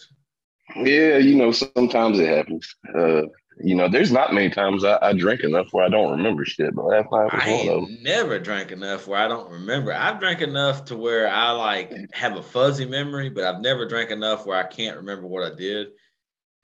yeah, 0.78 1.18
you 1.18 1.36
know, 1.36 1.52
sometimes 1.52 2.20
it 2.20 2.28
happens. 2.30 2.74
Uh, 2.98 3.24
you 3.60 3.76
know, 3.76 3.90
there's 3.90 4.12
not 4.12 4.34
many 4.34 4.50
times 4.50 4.84
I, 4.84 4.98
I 5.02 5.14
drink 5.14 5.42
enough 5.42 5.68
where 5.72 5.86
I 5.86 5.90
don't 5.90 6.12
remember 6.12 6.46
shit. 6.46 6.76
But 6.76 6.86
last 6.86 7.12
night 7.12 7.34
was 7.34 7.44
I 7.44 7.50
one 7.66 7.68
of 7.70 7.82
them. 7.84 7.98
never 8.02 8.40
drank 8.40 8.72
enough 8.72 9.08
where 9.08 9.20
I 9.20 9.28
don't 9.28 9.50
remember. 9.52 9.94
I've 9.94 10.20
drank 10.20 10.42
enough 10.42 10.86
to 10.86 10.96
where 10.96 11.28
I 11.28 11.52
like 11.52 11.94
have 12.14 12.38
a 12.38 12.44
fuzzy 12.44 12.86
memory, 12.86 13.30
but 13.30 13.44
I've 13.44 13.62
never 13.62 13.88
drank 13.88 14.12
enough 14.12 14.46
where 14.46 14.58
I 14.58 14.68
can't 14.68 14.98
remember 14.98 15.28
what 15.28 15.52
I 15.52 15.56
did. 15.56 15.88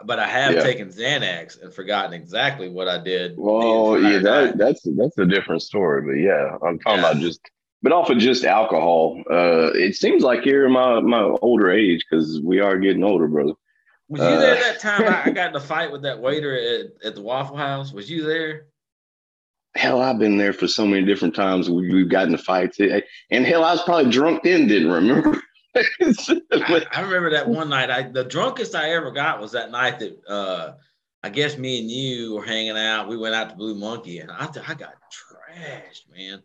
But 0.06 0.20
I 0.20 0.28
have 0.28 0.54
Yeah. 0.54 0.62
taken 0.64 0.90
Xanax 0.90 1.62
and 1.62 1.74
forgotten 1.74 2.14
exactly 2.14 2.70
what 2.70 2.88
I 2.88 2.98
did. 3.02 3.36
Well, 3.38 4.00
yeah, 4.00 4.20
that, 4.20 4.58
that's 4.58 4.82
that's 4.98 5.18
a 5.18 5.26
different 5.26 5.62
story. 5.62 6.02
But 6.02 6.20
yeah, 6.22 6.58
I'm 6.68 6.78
talking 6.80 7.02
Yeah. 7.02 7.10
about 7.12 7.22
just, 7.22 7.40
but 7.82 7.92
off 7.92 8.10
of 8.10 8.18
just 8.18 8.44
alcohol. 8.44 9.22
Uh, 9.30 9.72
it 9.74 9.96
seems 9.96 10.24
like 10.24 10.46
you're 10.46 10.70
my 10.70 11.00
my 11.00 11.24
older 11.42 11.72
age 11.72 12.06
because 12.10 12.42
we 12.42 12.60
are 12.60 12.78
getting 12.78 13.04
older, 13.04 13.28
brother. 13.28 13.54
Was 14.14 14.22
you 14.22 14.38
there 14.38 14.58
uh, 14.58 14.60
that 14.60 14.80
time 14.80 15.08
I, 15.08 15.24
I 15.26 15.30
got 15.34 15.50
in 15.50 15.56
a 15.56 15.60
fight 15.60 15.92
with 15.92 16.04
that 16.04 16.20
waiter 16.20 16.56
at, 16.56 17.04
at 17.04 17.16
the 17.16 17.22
Waffle 17.22 17.58
House? 17.58 17.92
Was 17.92 18.12
you 18.12 18.24
there? 18.24 18.68
Hell, 19.76 20.04
I've 20.04 20.20
been 20.20 20.38
there 20.38 20.54
for 20.54 20.68
so 20.68 20.86
many 20.86 21.04
different 21.04 21.34
times. 21.34 21.68
We, 21.68 21.92
we've 21.92 22.10
gotten 22.10 22.32
in 22.32 22.38
fights, 22.38 22.80
and 22.80 23.44
hell, 23.44 23.64
I 23.64 23.72
was 23.72 23.82
probably 23.82 24.12
drunk 24.12 24.44
then, 24.44 24.68
didn't 24.68 24.92
remember. 24.92 25.42
I, 25.76 26.86
I 26.92 27.02
remember 27.02 27.32
that 27.32 27.50
one 27.50 27.70
night. 27.70 27.90
I 27.90 28.04
the 28.04 28.24
drunkest 28.24 28.76
I 28.76 28.92
ever 28.92 29.10
got 29.10 29.42
was 29.42 29.54
that 29.54 29.72
night 29.72 29.98
that 29.98 30.16
uh 30.28 30.74
I 31.24 31.30
guess 31.30 31.58
me 31.58 31.80
and 31.80 31.90
you 31.90 32.36
were 32.36 32.46
hanging 32.46 32.78
out. 32.78 33.08
We 33.08 33.18
went 33.18 33.34
out 33.34 33.50
to 33.50 33.56
Blue 33.56 33.74
Monkey, 33.74 34.20
and 34.20 34.30
I 34.30 34.44
I 34.46 34.76
got 34.76 34.94
trashed, 35.10 36.04
man. 36.16 36.44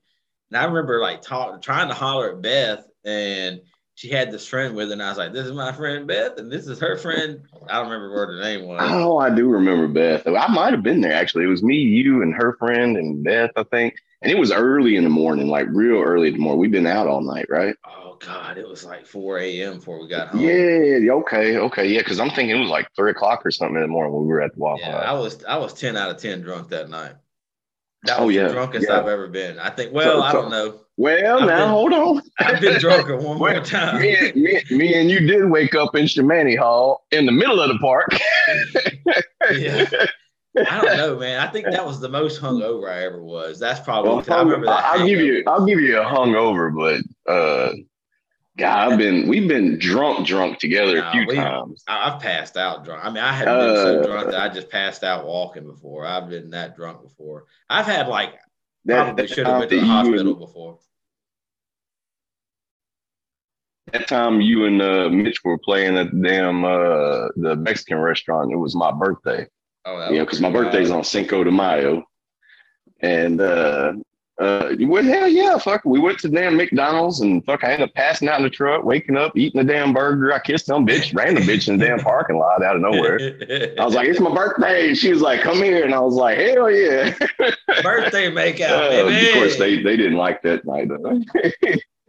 And 0.51 0.57
I 0.57 0.65
remember 0.65 1.03
like 1.03 1.21
talk, 1.21 1.61
trying 1.61 1.89
to 1.89 1.95
holler 1.95 2.31
at 2.31 2.41
Beth, 2.41 2.87
and 3.05 3.61
she 3.99 4.09
had 4.09 4.31
this 4.31 4.47
friend 4.47 4.77
with 4.77 4.87
her, 4.89 4.93
and 4.93 5.03
I 5.03 5.09
was 5.09 5.19
like, 5.19 5.33
"This 5.33 5.45
is 5.45 5.53
my 5.53 5.73
friend 5.73 6.07
Beth, 6.07 6.39
and 6.39 6.53
this 6.53 6.69
is 6.69 6.79
her 6.79 6.97
friend." 6.97 7.41
I 7.69 7.79
don't 7.79 7.91
remember 7.91 8.15
what 8.15 8.29
her 8.29 8.41
name 8.41 8.69
was. 8.69 8.79
oh, 8.81 9.19
I 9.19 9.29
do 9.29 9.49
remember 9.49 9.89
Beth. 9.89 10.25
I 10.25 10.47
might 10.47 10.73
have 10.73 10.85
been 10.85 11.01
there 11.01 11.15
actually. 11.15 11.45
It 11.45 11.49
was 11.49 11.65
me, 11.65 11.75
you, 11.75 12.23
and 12.23 12.33
her 12.33 12.57
friend, 12.61 12.97
and 12.97 13.25
Beth, 13.25 13.51
I 13.57 13.65
think. 13.65 13.97
And 14.23 14.31
it 14.31 14.39
was 14.39 14.53
early 14.53 14.95
in 14.95 15.03
the 15.03 15.11
morning, 15.11 15.49
like 15.49 15.67
real 15.71 16.01
early 16.01 16.29
in 16.29 16.35
the 16.35 16.39
morning. 16.39 16.61
We'd 16.61 16.71
been 16.71 16.87
out 16.87 17.09
all 17.09 17.23
night, 17.23 17.47
right? 17.49 17.75
Oh 17.85 18.17
God, 18.21 18.57
it 18.57 18.69
was 18.69 18.85
like 18.85 19.05
4 19.05 19.39
a.m. 19.41 19.79
before 19.79 20.01
we 20.01 20.09
got 20.09 20.29
home. 20.29 20.45
Yeah. 20.45 21.13
Okay. 21.15 21.57
Okay. 21.57 21.89
Yeah. 21.89 21.99
Because 21.99 22.21
I'm 22.21 22.31
thinking 22.31 22.57
it 22.57 22.61
was 22.61 22.71
like 22.71 22.89
three 22.95 23.11
o'clock 23.11 23.45
or 23.45 23.51
something 23.51 23.77
in 23.77 23.83
the 23.83 23.89
morning 23.89 24.13
when 24.13 24.23
we 24.23 24.29
were 24.29 24.43
at 24.43 24.55
the 24.55 24.61
Waffle 24.61 24.87
Yeah, 24.87 24.93
House. 24.93 25.07
I 25.07 25.13
was 25.15 25.45
I 25.45 25.57
was 25.57 25.75
10 25.75 25.97
out 25.97 26.11
of 26.11 26.19
10 26.19 26.43
drunk 26.43 26.69
that 26.69 26.89
night. 26.89 27.15
That 28.05 28.21
Oh, 28.21 28.29
yeah, 28.29 28.49
the 28.49 28.55
drunkest 28.55 28.87
yeah. 28.89 28.99
I've 29.01 29.09
ever 29.09 29.27
been. 29.29 29.59
I 29.59 29.71
think. 29.71 29.93
Well, 29.93 30.19
So- 30.19 30.23
I 30.23 30.33
don't 30.33 30.51
know. 30.51 30.81
Well, 30.97 31.41
I've 31.43 31.47
now 31.47 31.59
been- 31.61 31.69
hold 31.69 31.93
on. 31.93 32.23
I've 32.41 32.61
been 32.61 32.81
drunker 32.81 33.17
one 33.17 33.39
more 33.39 33.61
time. 33.61 34.01
me, 34.01 34.17
and- 34.17 34.35
me, 34.37 34.61
me 34.71 34.95
and 34.95 35.09
you 35.11 35.21
did 35.21 35.49
wake 35.49 35.75
up 35.77 35.95
in 35.95 36.07
Shamani 36.07 36.57
Hall 36.59 37.05
in 37.13 37.25
the 37.27 37.33
middle 37.33 37.61
of 37.61 37.69
the 37.69 37.79
park. 37.79 38.09
Yeah. 39.53 39.85
I 40.67 40.81
don't 40.81 40.97
know, 40.97 41.17
man. 41.19 41.41
I 41.41 41.47
think 41.51 41.67
that 41.67 41.85
was 41.87 42.01
the 42.01 42.09
most 42.09 42.41
hungover 42.41 42.91
I 42.91 43.05
ever 43.05 43.23
was. 43.23 43.59
That's 43.61 43.81
probably. 43.81 44.11
Well, 44.11 44.25
I 44.29 44.43
remember 44.43 44.67
that. 44.67 44.85
I'll 44.85 45.07
give 45.07 45.21
you. 45.21 45.45
I'll 45.47 45.65
give 45.65 45.79
you 45.81 46.01
a 46.01 46.05
hungover, 46.05 46.75
but 46.75 47.33
uh, 47.33 47.73
God, 48.59 48.93
I've 48.93 48.99
been, 48.99 49.29
we've 49.29 49.47
been 49.47 49.79
drunk, 49.79 50.27
drunk 50.27 50.59
together 50.59 50.99
a 50.99 51.13
few 51.13 51.25
we- 51.29 51.37
times. 51.37 51.85
I've 51.87 52.21
passed 52.21 52.57
out 52.57 52.85
drunk. 52.85 53.05
I 53.05 53.09
mean, 53.11 53.23
I 53.23 53.33
haven't 53.33 53.55
been 53.57 53.77
so 53.77 54.01
Uh, 54.01 54.07
drunk 54.07 54.31
that 54.33 54.41
I 54.43 54.49
just 54.53 54.69
passed 54.69 55.05
out 55.05 55.25
walking 55.27 55.65
before. 55.65 56.05
I've 56.05 56.29
been 56.29 56.51
that 56.51 56.75
drunk 56.77 57.03
before. 57.03 57.45
I've 57.71 57.87
had 57.87 58.09
like 58.09 58.35
That- 58.87 59.05
probably 59.05 59.23
that 59.23 59.29
should 59.33 59.47
have 59.47 59.61
been 59.61 59.69
to 59.69 59.75
the 59.77 59.81
time 59.83 59.89
that 59.89 60.11
you 60.11 60.13
hospital 60.13 60.31
and- 60.33 60.39
before. 60.41 60.79
That 63.93 64.07
time 64.09 64.41
you 64.43 64.67
and 64.67 64.83
uh, 64.83 65.09
Mitch 65.09 65.43
were 65.45 65.57
playing 65.57 65.97
at 65.97 66.11
the 66.11 66.21
damn 66.29 66.63
uh, 66.65 67.29
the 67.37 67.57
Mexican 67.57 67.99
restaurant. 67.99 68.53
It 68.53 68.57
was 68.57 68.75
my 68.75 68.91
birthday. 68.93 69.47
Oh, 69.87 70.11
know, 70.11 70.25
because 70.25 70.43
my 70.43 70.51
birthday's 70.51 70.91
on 70.91 71.05
Cinco 71.05 71.43
de 71.43 71.51
Mayo. 71.51 72.05
And 73.01 73.41
uh 73.41 73.93
uh 74.41 74.75
well 74.83 75.03
hell 75.03 75.27
yeah, 75.27 75.59
fuck. 75.59 75.85
We 75.85 75.99
went 75.99 76.19
to 76.21 76.29
damn 76.29 76.57
McDonald's 76.57 77.21
and 77.21 77.45
fuck 77.45 77.65
I 77.65 77.73
ended 77.73 77.89
up 77.89 77.95
passing 77.95 78.29
out 78.29 78.39
in 78.39 78.45
the 78.45 78.51
truck, 78.51 78.85
waking 78.85 79.17
up, 79.17 79.37
eating 79.37 79.59
the 79.65 79.73
damn 79.73 79.93
burger. 79.93 80.33
I 80.33 80.39
kissed 80.39 80.67
some 80.67 80.87
bitch, 80.87 81.13
ran 81.15 81.35
the 81.35 81.41
bitch 81.41 81.69
in 81.69 81.77
the 81.77 81.87
damn 81.87 81.99
parking 81.99 82.37
lot 82.39 82.63
out 82.63 82.77
of 82.77 82.83
nowhere. 82.83 83.19
I 83.79 83.85
was 83.85 83.95
like, 83.95 84.07
it's 84.09 84.21
my 84.21 84.33
birthday. 84.33 84.95
She 84.95 85.11
was 85.13 85.21
like, 85.23 85.41
come 85.41 85.57
here. 85.57 85.85
And 85.85 85.93
I 85.95 85.99
was 86.01 86.15
like, 86.15 86.39
hell 86.39 86.71
yeah. 86.71 87.15
birthday 87.83 88.31
makeout, 88.31 88.71
Uh, 88.71 88.89
baby. 89.07 89.29
of 89.31 89.35
course 89.35 89.57
they, 89.59 89.83
they 89.83 89.97
didn't 89.97 90.17
like 90.17 90.41
that 90.43 90.65
night. 90.65 90.89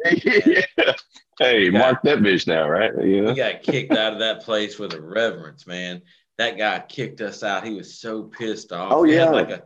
yeah. 0.06 0.62
Hey, 1.40 1.70
Yeah. 1.70 1.80
mark 1.80 2.02
that 2.04 2.20
bitch 2.20 2.48
now, 2.48 2.68
right? 2.68 2.92
We 2.98 3.22
Yeah. 3.22 3.34
got 3.34 3.64
kicked 3.64 3.94
out 3.94 4.12
of 4.14 4.20
that 4.20 4.44
place 4.44 4.78
with 4.78 4.94
a 4.94 5.02
reverence, 5.02 5.66
man. 5.66 6.02
That 6.38 6.58
guy 6.58 6.84
kicked 6.88 7.22
us 7.22 7.44
out. 7.44 7.66
He 7.66 7.74
was 7.74 7.98
so 8.00 8.24
pissed 8.24 8.74
off. 8.74 8.92
Oh, 8.92 9.04
yeah. 9.06 9.30
like 9.30 9.50
a 9.50 9.64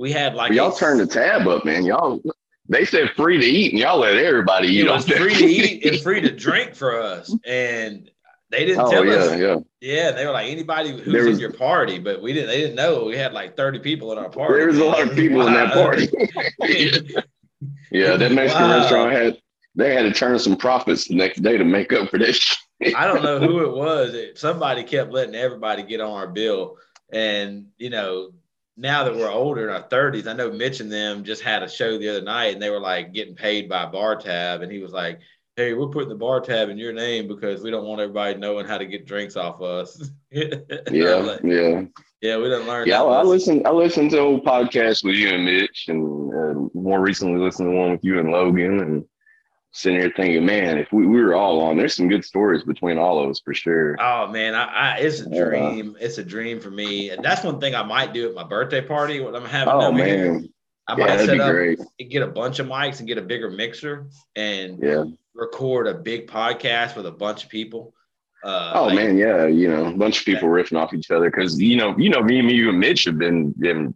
we 0.00 0.10
had 0.10 0.34
like 0.34 0.52
y'all 0.52 0.72
turned 0.72 0.98
the 0.98 1.06
tab 1.06 1.46
up, 1.46 1.66
man. 1.66 1.84
Y'all 1.84 2.22
they 2.70 2.86
said 2.86 3.10
free 3.16 3.38
to 3.38 3.44
eat 3.44 3.72
and 3.72 3.78
y'all 3.78 3.98
let 3.98 4.16
everybody 4.16 4.68
eat 4.68 4.86
it 4.86 4.90
was 4.90 5.06
free 5.06 5.34
to 5.34 5.44
eat 5.44 5.84
and 5.84 6.00
free 6.02 6.22
to 6.22 6.34
drink 6.34 6.74
for 6.74 6.98
us. 6.98 7.36
And 7.44 8.10
they 8.50 8.64
didn't 8.64 8.86
Oh 8.86 8.90
tell 8.90 9.04
yeah, 9.04 9.12
us. 9.12 9.38
yeah. 9.38 9.56
Yeah, 9.82 10.10
they 10.12 10.24
were 10.24 10.32
like 10.32 10.48
anybody 10.48 10.90
who's 10.98 11.12
There 11.12 11.26
in 11.28 11.38
your 11.38 11.52
party, 11.52 11.98
but 11.98 12.22
we 12.22 12.32
didn't. 12.32 12.48
They 12.48 12.60
didn't 12.60 12.76
know 12.76 13.04
we 13.04 13.16
had 13.16 13.34
like 13.34 13.56
thirty 13.58 13.78
people 13.78 14.10
in 14.12 14.18
our 14.18 14.30
party. 14.30 14.54
There 14.54 14.68
was 14.68 14.78
a 14.78 14.84
lot 14.84 15.06
of 15.06 15.14
people 15.14 15.46
in 15.46 15.52
that 15.52 15.74
party. 15.74 16.08
yeah, 17.90 18.16
that 18.16 18.32
Mexican 18.32 18.68
Wow. 18.68 18.78
restaurant 18.80 19.12
had 19.12 19.38
they 19.74 19.94
had 19.94 20.02
to 20.02 20.12
turn 20.12 20.38
some 20.38 20.56
profits 20.56 21.08
the 21.08 21.14
next 21.14 21.42
day 21.42 21.58
to 21.58 21.64
make 21.64 21.92
up 21.92 22.08
for 22.08 22.18
that 22.18 22.34
shit. 22.34 22.96
I 22.96 23.06
don't 23.06 23.22
know 23.22 23.38
who 23.38 23.62
it 23.64 23.72
was. 23.72 24.14
Somebody 24.34 24.82
kept 24.82 25.12
letting 25.12 25.34
everybody 25.34 25.82
get 25.82 26.00
on 26.00 26.12
our 26.12 26.26
bill, 26.26 26.78
and 27.12 27.66
you 27.78 27.90
know, 27.90 28.30
now 28.80 29.04
that 29.04 29.14
we're 29.14 29.30
older 29.30 29.68
in 29.68 29.74
our 29.74 29.82
thirties, 29.88 30.26
I 30.26 30.32
know 30.32 30.50
Mitch 30.50 30.80
and 30.80 30.90
them 30.90 31.22
just 31.24 31.42
had 31.42 31.62
a 31.62 31.68
show 31.68 31.98
the 31.98 32.08
other 32.08 32.22
night, 32.22 32.54
and 32.54 32.62
they 32.62 32.70
were 32.70 32.80
like 32.80 33.12
getting 33.12 33.34
paid 33.34 33.68
by 33.68 33.86
bar 33.86 34.16
tab, 34.16 34.62
and 34.62 34.72
he 34.72 34.78
was 34.78 34.92
like, 34.92 35.20
hey, 35.56 35.74
we're 35.74 35.88
putting 35.88 36.08
the 36.08 36.14
bar 36.14 36.40
tab 36.40 36.70
in 36.70 36.78
your 36.78 36.92
name 36.92 37.28
because 37.28 37.62
we 37.62 37.70
don't 37.70 37.84
want 37.84 38.00
everybody 38.00 38.38
knowing 38.38 38.66
how 38.66 38.78
to 38.78 38.86
get 38.86 39.06
drinks 39.06 39.36
off 39.36 39.60
us. 39.60 40.10
Yeah, 40.32 41.14
Like, 41.16 41.40
yeah, 41.42 41.82
yeah, 42.22 42.36
we 42.36 42.44
didn't 42.44 42.66
learn. 42.68 42.86
yeah. 42.86 43.02
I, 43.02 43.04
I 43.04 43.22
lesson. 43.22 43.28
listen. 43.30 43.66
I 43.66 43.70
listened 43.70 44.10
to 44.12 44.20
old 44.20 44.44
podcasts 44.44 45.04
with 45.04 45.16
you 45.16 45.30
and 45.30 45.44
Mitch, 45.44 45.86
and 45.88 46.32
uh, 46.32 46.68
more 46.72 47.00
recently 47.00 47.40
listened 47.40 47.68
to 47.70 47.76
one 47.76 47.90
with 47.90 48.04
you 48.04 48.20
and 48.20 48.30
Logan, 48.30 48.78
and 48.80 49.04
sitting 49.72 50.00
here 50.00 50.12
thinking, 50.16 50.44
man, 50.44 50.78
if 50.78 50.92
we, 50.92 51.06
we 51.06 51.22
were 51.22 51.34
all 51.34 51.60
on, 51.60 51.76
there's 51.76 51.94
some 51.94 52.08
good 52.08 52.24
stories 52.24 52.64
between 52.64 52.98
all 52.98 53.22
of 53.22 53.30
us 53.30 53.40
for 53.44 53.54
sure. 53.54 53.96
Oh 54.00 54.26
man, 54.28 54.54
I, 54.54 54.64
I 54.64 54.96
it's 54.98 55.20
a 55.20 55.28
Yeah. 55.30 55.44
dream. 55.44 55.96
It's 56.00 56.18
a 56.18 56.24
dream 56.24 56.60
for 56.60 56.70
me, 56.70 57.10
and 57.10 57.24
that's 57.24 57.44
one 57.44 57.60
thing 57.60 57.74
I 57.74 57.82
might 57.84 58.12
do 58.12 58.28
at 58.28 58.34
my 58.34 58.44
birthday 58.44 58.80
party. 58.80 59.20
What 59.20 59.36
I'm 59.36 59.44
having 59.44 59.72
Oh 59.74 59.82
over 59.86 60.04
here, 60.04 60.40
I 60.88 60.96
yeah, 60.98 61.06
might 61.06 61.18
set 61.24 61.40
up 61.40 61.50
great. 61.52 61.78
and 62.00 62.10
get 62.10 62.22
a 62.22 62.26
bunch 62.26 62.58
of 62.58 62.66
mics 62.66 62.98
and 62.98 63.06
get 63.06 63.18
a 63.18 63.22
bigger 63.22 63.48
mixer 63.50 64.08
and 64.34 64.78
Yeah. 64.82 65.04
record 65.34 65.86
a 65.86 65.94
big 65.94 66.26
podcast 66.26 66.96
with 66.96 67.06
a 67.06 67.12
bunch 67.12 67.44
of 67.44 67.50
people. 67.50 67.94
Uh, 68.42 68.72
Oh 68.74 68.84
like- 68.86 68.94
man, 68.96 69.16
yeah, 69.18 69.46
you 69.46 69.68
know, 69.68 69.84
a 69.86 69.92
bunch 69.96 70.18
of 70.20 70.24
people 70.24 70.48
riffing 70.48 70.78
off 70.80 70.92
each 70.94 71.10
other 71.12 71.30
because 71.30 71.60
you 71.60 71.76
know, 71.76 71.94
you 71.96 72.08
know, 72.08 72.22
me, 72.22 72.42
me, 72.42 72.54
you 72.54 72.70
and 72.70 72.80
Mitch 72.80 73.04
have 73.04 73.18
been, 73.18 73.52
been 73.52 73.94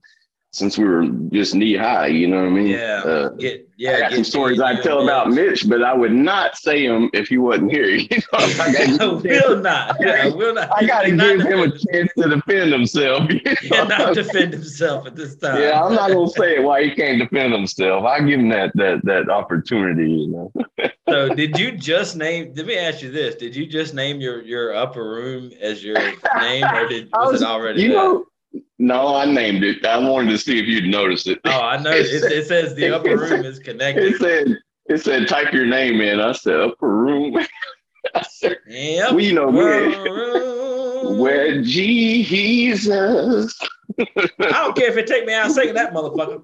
since 0.54 0.78
we 0.78 0.84
were 0.84 1.06
just 1.32 1.54
knee 1.54 1.76
high. 1.76 2.06
You 2.06 2.28
know 2.28 2.38
what 2.42 2.46
I 2.46 2.50
mean? 2.50 2.66
Yeah, 2.68 3.02
Uh, 3.04 3.28
get 3.30 3.60
I 3.60 3.64
yeah. 3.76 4.00
got 4.00 4.10
get 4.10 4.14
some 4.14 4.24
stories 4.24 4.60
I 4.60 4.80
tell 4.80 4.98
you 4.98 5.04
about 5.04 5.30
Mitch, 5.30 5.68
but 5.68 5.82
I 5.82 5.92
would 5.94 6.12
not 6.12 6.56
say 6.56 6.86
them 6.86 7.10
if 7.12 7.28
he 7.28 7.38
wasn't 7.38 7.72
here. 7.72 7.86
You 7.96 8.08
know, 8.32 8.38
I 8.38 8.54
I 8.60 8.72
got 8.72 9.24
will 9.24 9.60
not. 9.60 10.00
I 10.06 10.28
will 10.28 10.54
not. 10.54 10.70
I 10.76 10.86
got 10.86 11.02
to 11.02 11.10
give 11.10 11.40
him 11.42 11.58
a 11.60 11.70
chance 11.92 12.10
to 12.18 12.28
defend 12.28 12.72
himself. 12.72 13.30
you 13.30 13.40
know? 13.70 14.14
defend 14.14 14.52
himself 14.52 15.06
at 15.06 15.16
this 15.16 15.36
time. 15.36 15.60
Yeah, 15.60 15.82
I'm 15.82 15.94
not 15.94 16.10
gonna 16.12 16.28
say 16.28 16.60
why 16.60 16.84
he 16.84 16.94
can't 16.94 17.18
defend 17.18 17.52
himself. 17.52 18.04
I 18.04 18.20
give 18.20 18.40
him 18.40 18.48
that 18.50 18.72
that 18.76 19.04
that 19.04 19.28
opportunity. 19.28 20.10
You 20.10 20.28
know. 20.28 20.52
So, 21.08 21.28
did 21.34 21.58
you 21.58 21.72
just 21.72 22.16
name? 22.16 22.52
Let 22.56 22.66
me 22.66 22.76
ask 22.76 23.02
you 23.02 23.10
this: 23.10 23.34
Did 23.34 23.54
you 23.54 23.66
just 23.66 23.94
name 23.94 24.20
your 24.20 24.42
your 24.42 24.74
upper 24.74 25.04
room 25.08 25.50
as 25.60 25.82
your 25.84 25.94
name, 26.40 26.64
or 26.64 26.86
did 26.88 27.10
was, 27.12 27.32
was- 27.32 27.42
it 27.42 27.46
already? 27.46 27.82
You 27.82 27.88
that? 27.88 27.94
know, 27.94 28.24
no, 28.78 29.14
I 29.14 29.24
named 29.24 29.62
it. 29.62 29.84
I 29.84 29.98
wanted 29.98 30.30
to 30.30 30.38
see 30.38 30.58
if 30.58 30.66
you'd 30.66 30.90
notice 30.90 31.26
it. 31.26 31.40
Oh, 31.44 31.50
I 31.50 31.80
know. 31.80 31.90
It, 31.90 32.06
it 32.06 32.46
says 32.46 32.74
the 32.74 32.94
upper 32.94 33.16
room 33.16 33.44
is 33.44 33.58
connected. 33.58 34.14
It 34.14 34.18
said 34.18 34.58
it 34.86 34.98
said 34.98 35.28
type 35.28 35.52
your 35.52 35.66
name 35.66 36.00
in. 36.00 36.20
I 36.20 36.32
said 36.32 36.60
upper 36.60 36.88
room. 36.88 37.36
I 38.14 38.22
said, 38.22 38.58
Yep. 38.66 39.18
you 39.18 39.32
know, 39.32 39.48
where 39.48 41.14
where 41.18 41.62
Jesus. 41.62 42.88
I 43.98 44.04
don't 44.38 44.76
care 44.76 44.90
if 44.90 44.96
it 44.96 45.06
take 45.06 45.24
me 45.26 45.32
out 45.34 45.52
singing 45.52 45.74
that 45.74 45.92
motherfucker. 45.92 46.42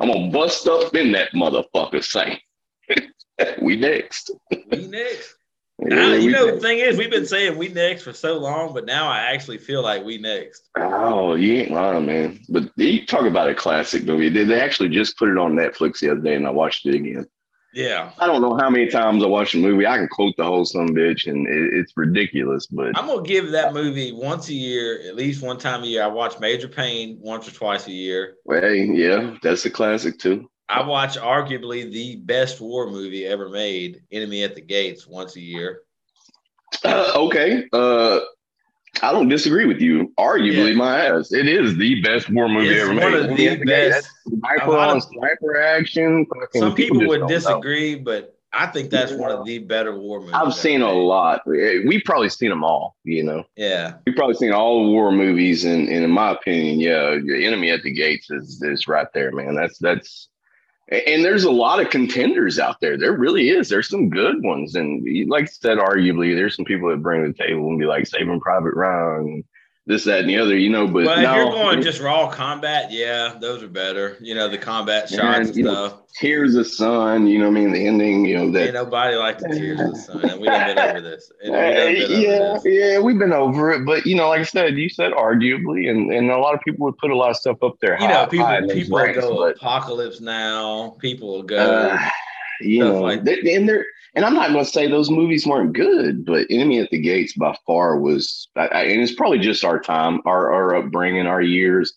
I'm 0.00 0.12
gonna 0.12 0.30
bust 0.30 0.66
up 0.68 0.94
in 0.94 1.12
that 1.12 1.32
motherfucker 1.32 2.02
saying. 2.04 2.38
we 3.62 3.76
next. 3.76 4.30
We 4.70 4.86
next. 4.86 5.36
Yeah, 5.80 5.96
Now, 5.96 6.12
you 6.14 6.30
know, 6.30 6.54
the 6.54 6.60
thing 6.60 6.78
is, 6.78 6.96
we've 6.96 7.10
been 7.10 7.26
saying 7.26 7.58
we 7.58 7.68
next 7.68 8.02
for 8.02 8.12
so 8.12 8.38
long, 8.38 8.72
but 8.74 8.86
now 8.86 9.08
I 9.08 9.32
actually 9.32 9.58
feel 9.58 9.82
like 9.82 10.04
we 10.04 10.18
next. 10.18 10.68
Oh, 10.76 11.34
you 11.34 11.54
ain't 11.54 11.72
lying, 11.72 12.06
man. 12.06 12.40
But 12.48 12.70
you 12.76 13.04
talk 13.04 13.24
about 13.26 13.48
a 13.48 13.54
classic 13.54 14.04
movie. 14.04 14.28
They 14.28 14.44
they 14.44 14.60
actually 14.60 14.90
just 14.90 15.18
put 15.18 15.28
it 15.28 15.38
on 15.38 15.54
Netflix 15.54 15.98
the 15.98 16.12
other 16.12 16.20
day, 16.20 16.36
and 16.36 16.46
I 16.46 16.50
watched 16.50 16.86
it 16.86 16.94
again. 16.94 17.26
Yeah. 17.74 18.12
I 18.18 18.26
don't 18.26 18.40
know 18.40 18.56
how 18.56 18.70
many 18.70 18.86
times 18.86 19.24
I 19.24 19.26
watched 19.26 19.54
a 19.54 19.58
movie. 19.58 19.86
I 19.86 19.98
can 19.98 20.08
quote 20.08 20.34
the 20.36 20.44
whole 20.44 20.64
some 20.64 20.88
bitch, 20.88 21.26
and 21.26 21.46
it, 21.48 21.74
it's 21.74 21.92
ridiculous. 21.96 22.66
But 22.68 22.96
I'm 22.96 23.06
gonna 23.08 23.22
give 23.22 23.50
that 23.50 23.74
movie 23.74 24.12
once 24.12 24.48
a 24.48 24.54
year, 24.54 25.00
at 25.08 25.16
least 25.16 25.42
one 25.42 25.58
time 25.58 25.82
a 25.82 25.86
year. 25.86 26.04
I 26.04 26.06
watch 26.06 26.38
Major 26.38 26.68
Payne 26.68 27.18
once 27.20 27.48
or 27.48 27.50
twice 27.50 27.88
a 27.88 27.92
year. 27.92 28.36
hey, 28.48 28.84
yeah, 28.84 29.36
that's 29.42 29.64
a 29.64 29.70
classic 29.70 30.18
too. 30.18 30.48
I 30.68 30.82
watch 30.86 31.16
arguably 31.18 31.90
the 31.92 32.16
best 32.16 32.60
war 32.60 32.90
movie 32.90 33.26
ever 33.26 33.48
made, 33.48 34.02
Enemy 34.10 34.44
at 34.44 34.54
the 34.54 34.60
Gates, 34.62 35.06
once 35.06 35.36
a 35.36 35.40
year. 35.40 35.80
Uh, 36.84 37.12
okay, 37.16 37.64
uh, 37.72 38.20
I 39.02 39.12
don't 39.12 39.28
disagree 39.28 39.66
with 39.66 39.80
you. 39.80 40.12
Arguably, 40.18 40.70
Yeah. 40.70 40.76
my 40.76 41.04
ass, 41.06 41.32
it 41.32 41.46
is 41.48 41.76
the 41.76 42.00
best 42.00 42.30
war 42.30 42.48
movie 42.48 42.68
It's 42.68 42.82
ever 42.82 42.94
one 42.98 43.12
made. 43.34 43.52
of 43.52 43.58
the 43.58 43.64
best. 43.66 44.08
Sniper 44.26 44.64
A 44.64 44.70
lot 44.70 44.88
on 44.90 44.96
of- 44.98 45.02
sniper 45.02 45.60
action. 45.60 46.26
Some 46.54 46.74
people 46.74 46.98
just 46.98 47.08
would 47.08 47.18
don't 47.20 47.28
know. 47.28 47.34
disagree, 47.34 47.94
but 47.96 48.30
I 48.56 48.66
think 48.68 48.88
that's 48.90 49.12
one 49.12 49.32
of 49.32 49.44
the 49.44 49.58
better 49.58 49.98
war 49.98 50.20
movies. 50.20 50.34
I've 50.34 50.42
ever 50.42 50.52
seen 50.52 50.80
a 50.80 50.92
lot. 50.92 51.42
We've 51.44 52.04
probably 52.04 52.28
seen 52.30 52.50
them 52.50 52.62
all. 52.64 52.96
You 53.04 53.24
know. 53.24 53.44
Yeah. 53.56 53.94
We've 54.06 54.14
probably 54.16 54.36
seen 54.36 54.52
all 54.52 54.84
the 54.84 54.90
war 54.92 55.10
movies, 55.10 55.64
and, 55.64 55.88
and 55.88 56.04
in 56.04 56.10
my 56.10 56.30
opinion, 56.30 56.78
yeah, 56.80 57.18
enemy 57.46 57.70
at 57.70 57.82
the 57.82 57.90
gates 57.92 58.30
is 58.30 58.62
is 58.62 58.86
right 58.88 59.08
there, 59.12 59.32
man. 59.32 59.54
That's 59.56 59.76
that's, 59.78 60.28
and 60.88 61.24
there's 61.24 61.44
a 61.44 61.50
lot 61.50 61.80
of 61.80 61.90
contenders 61.90 62.58
out 62.58 62.80
there. 62.80 62.98
There 62.98 63.16
really 63.16 63.48
is. 63.48 63.68
There's 63.68 63.88
some 63.88 64.10
good 64.10 64.42
ones, 64.42 64.74
and 64.74 65.06
like 65.28 65.44
I 65.44 65.46
said, 65.46 65.78
arguably, 65.78 66.34
there's 66.34 66.56
some 66.56 66.64
people 66.64 66.90
that 66.90 67.02
bring 67.02 67.22
to 67.22 67.32
the 67.32 67.44
table 67.44 67.68
and 67.68 67.78
be 67.78 67.86
like 67.86 68.06
Saving 68.06 68.40
Private 68.40 68.74
Ryan, 68.74 69.44
this, 69.86 70.04
that, 70.04 70.20
and 70.20 70.28
the 70.30 70.38
other, 70.38 70.56
you 70.56 70.70
know. 70.70 70.86
But 70.86 71.04
Well, 71.04 71.18
if 71.18 71.36
you're 71.36 71.52
going 71.52 71.82
just 71.82 72.00
raw 72.00 72.30
combat, 72.30 72.90
yeah, 72.90 73.34
those 73.38 73.62
are 73.62 73.68
better. 73.68 74.16
You 74.20 74.34
know, 74.34 74.48
the 74.48 74.56
combat 74.56 75.10
shots 75.10 75.50
and 75.50 75.56
know, 75.56 75.88
stuff. 75.88 76.00
Tears 76.14 76.54
of 76.54 76.66
Sun, 76.66 77.26
you 77.26 77.38
know, 77.38 77.50
what 77.50 77.58
I 77.58 77.60
mean, 77.60 77.72
the 77.72 77.86
ending, 77.86 78.24
you 78.24 78.36
know, 78.36 78.50
that 78.52 78.66
Ain't 78.66 78.74
nobody 78.74 79.16
like 79.16 79.38
the 79.38 79.48
tears 79.48 79.80
of 79.80 79.90
the 79.90 79.98
sun. 79.98 80.30
And 80.30 80.40
we 80.40 80.46
done 80.46 80.74
been 80.74 80.78
over 80.78 81.00
this. 81.00 81.30
And 81.42 81.54
Uh, 81.54 81.58
been 81.58 81.76
over 81.76 82.20
yeah, 82.20 82.38
this. 82.54 82.64
yeah, 82.64 82.98
we've 83.00 83.18
been 83.18 83.32
over 83.32 83.72
it, 83.72 83.84
but 83.84 84.06
you 84.06 84.14
know, 84.14 84.28
like 84.28 84.40
I 84.40 84.44
said, 84.44 84.76
you 84.76 84.88
said 84.88 85.12
arguably, 85.12 85.90
and, 85.90 86.10
and 86.12 86.30
a 86.30 86.38
lot 86.38 86.54
of 86.54 86.60
people 86.60 86.86
would 86.86 86.96
put 86.98 87.10
a 87.10 87.16
lot 87.16 87.30
of 87.30 87.36
stuff 87.36 87.62
up 87.62 87.74
there. 87.80 88.00
You 88.00 88.08
know, 88.08 88.26
people 88.26 88.46
high 88.46 88.66
people 88.66 88.98
ranks, 88.98 89.20
go 89.20 89.36
but, 89.36 89.56
apocalypse 89.56 90.20
now. 90.20 90.96
People 91.00 91.28
will 91.28 91.42
go. 91.42 91.56
uh, 91.90 91.98
you 92.60 92.80
stuff 92.82 92.94
know, 92.94 93.00
like- 93.02 93.24
they- 93.24 93.54
and 93.54 93.68
they're 93.68 93.86
and 94.16 94.24
I'm 94.24 94.34
not 94.34 94.52
going 94.52 94.64
to 94.64 94.70
say 94.70 94.86
those 94.86 95.10
movies 95.10 95.44
weren't 95.44 95.72
good, 95.72 96.24
but 96.24 96.46
Enemy 96.48 96.78
at 96.78 96.90
the 96.90 97.00
Gates 97.00 97.32
by 97.32 97.52
far 97.66 97.98
was, 97.98 98.48
I, 98.54 98.68
I- 98.68 98.82
and 98.84 99.02
it's 99.02 99.14
probably 99.14 99.40
just 99.40 99.64
our 99.64 99.80
time, 99.80 100.20
our 100.24 100.52
our 100.52 100.76
upbringing, 100.76 101.26
our 101.26 101.42
years, 101.42 101.92